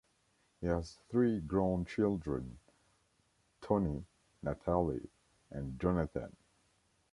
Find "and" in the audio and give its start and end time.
5.51-5.79